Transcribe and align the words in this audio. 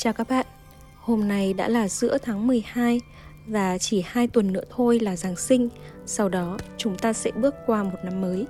Chào 0.00 0.12
các 0.12 0.28
bạn, 0.28 0.46
hôm 0.96 1.28
nay 1.28 1.54
đã 1.54 1.68
là 1.68 1.88
giữa 1.88 2.18
tháng 2.18 2.46
12 2.46 3.00
và 3.46 3.78
chỉ 3.78 4.04
2 4.06 4.26
tuần 4.26 4.52
nữa 4.52 4.64
thôi 4.70 4.98
là 5.00 5.16
Giáng 5.16 5.36
sinh, 5.36 5.68
sau 6.06 6.28
đó 6.28 6.58
chúng 6.76 6.98
ta 6.98 7.12
sẽ 7.12 7.30
bước 7.30 7.54
qua 7.66 7.82
một 7.82 7.98
năm 8.02 8.20
mới. 8.20 8.46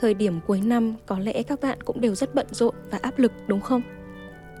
Thời 0.00 0.14
điểm 0.14 0.40
cuối 0.46 0.60
năm 0.60 0.94
có 1.06 1.18
lẽ 1.18 1.42
các 1.42 1.60
bạn 1.60 1.80
cũng 1.82 2.00
đều 2.00 2.14
rất 2.14 2.34
bận 2.34 2.46
rộn 2.50 2.74
và 2.90 2.98
áp 3.02 3.18
lực 3.18 3.32
đúng 3.46 3.60
không? 3.60 3.82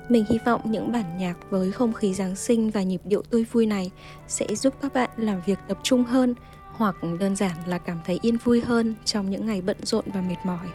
Mình 0.08 0.24
hy 0.28 0.38
vọng 0.46 0.60
những 0.64 0.92
bản 0.92 1.18
nhạc 1.18 1.36
với 1.50 1.72
không 1.72 1.92
khí 1.92 2.14
Giáng 2.14 2.36
sinh 2.36 2.70
và 2.70 2.82
nhịp 2.82 3.00
điệu 3.04 3.22
tươi 3.22 3.44
vui 3.52 3.66
này 3.66 3.90
sẽ 4.28 4.54
giúp 4.54 4.74
các 4.82 4.92
bạn 4.92 5.10
làm 5.16 5.40
việc 5.46 5.58
tập 5.68 5.78
trung 5.82 6.04
hơn 6.04 6.34
hoặc 6.72 6.96
đơn 7.20 7.36
giản 7.36 7.56
là 7.66 7.78
cảm 7.78 7.98
thấy 8.04 8.18
yên 8.22 8.36
vui 8.36 8.60
hơn 8.60 8.94
trong 9.04 9.30
những 9.30 9.46
ngày 9.46 9.60
bận 9.60 9.76
rộn 9.82 10.04
và 10.14 10.20
mệt 10.20 10.36
mỏi. 10.44 10.66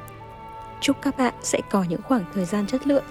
Chúc 0.81 0.97
các 1.01 1.17
bạn 1.17 1.33
sẽ 1.43 1.61
có 1.71 1.85
những 1.89 2.01
khoảng 2.01 2.23
thời 2.33 2.45
gian 2.45 2.67
chất 2.67 2.87
lượng 2.87 3.03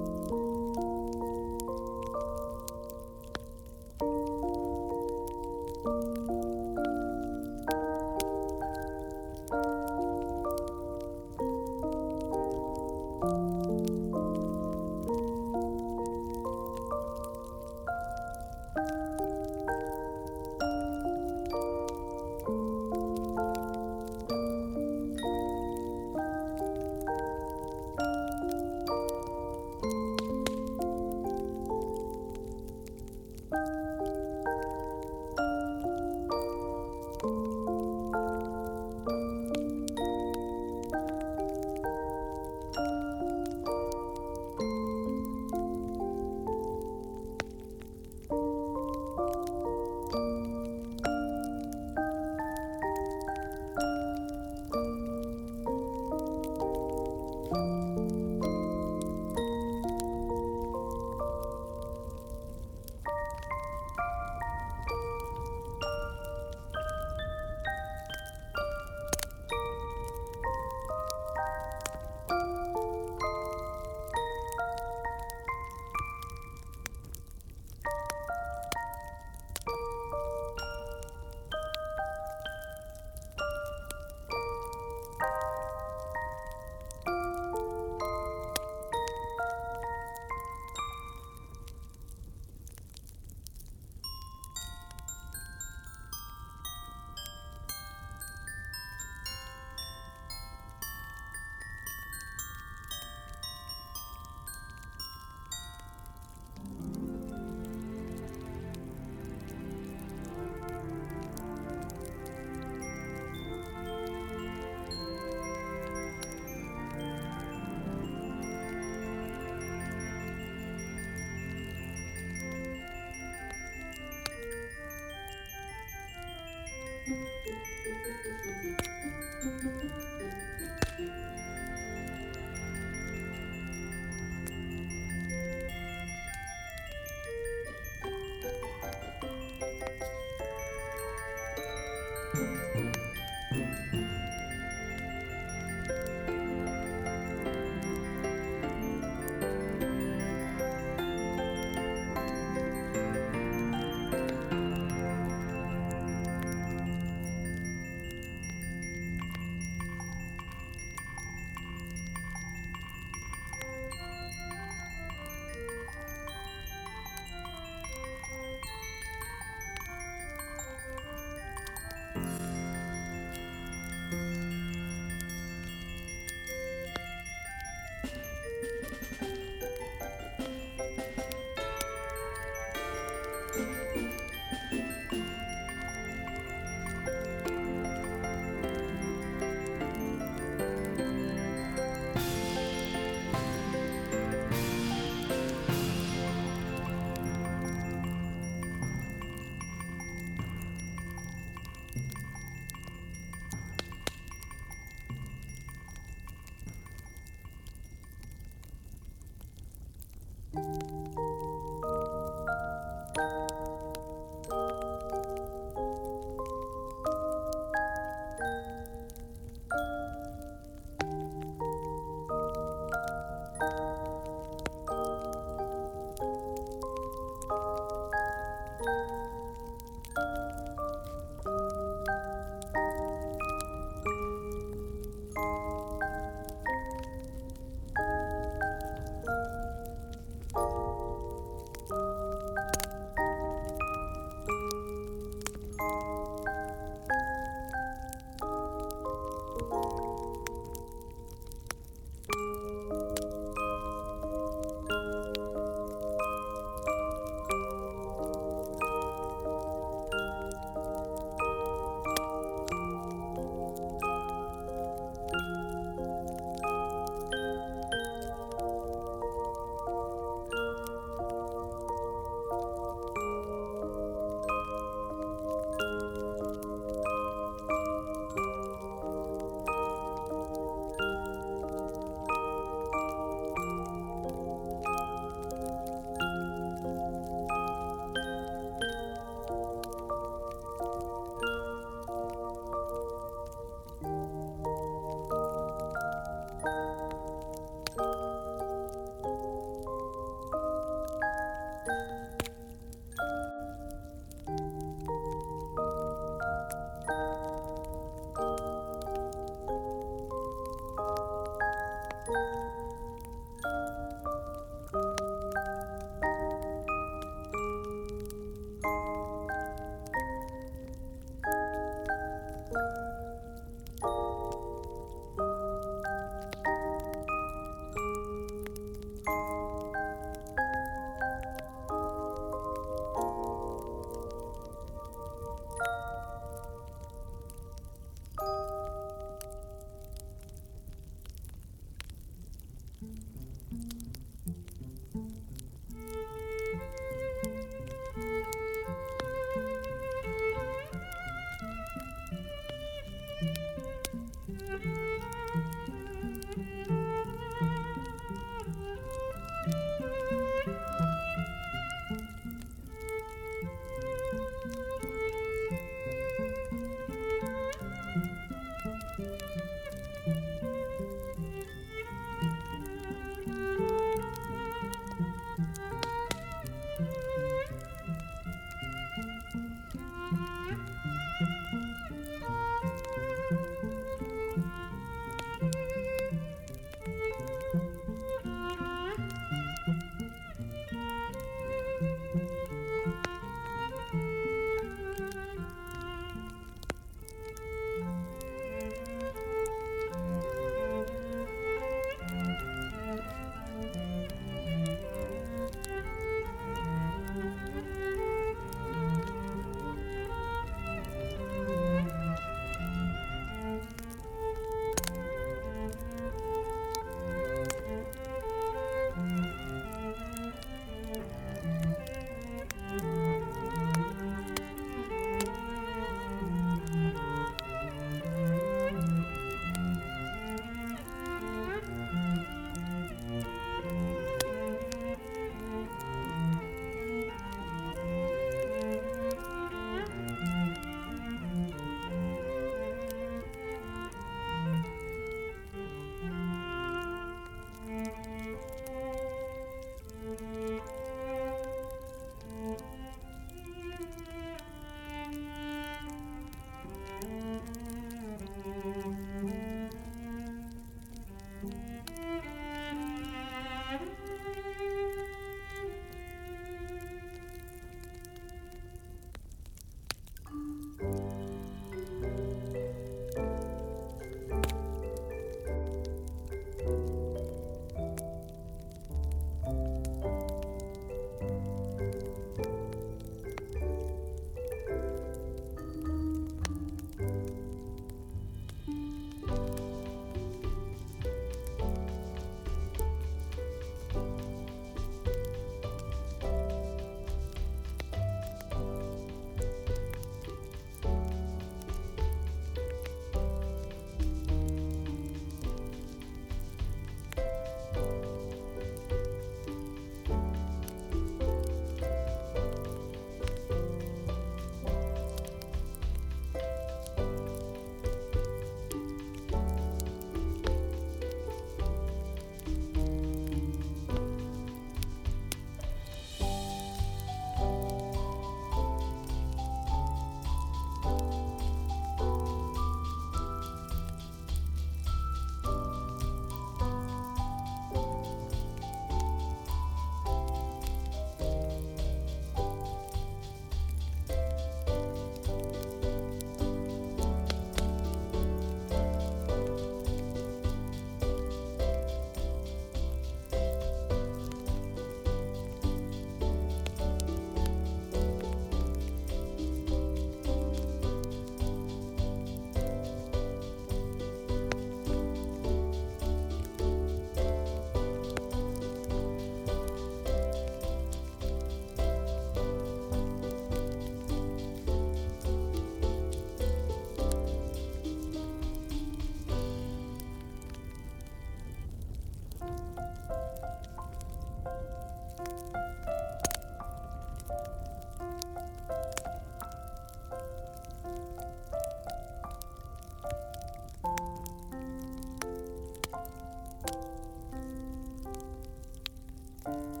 Música 599.66 600.00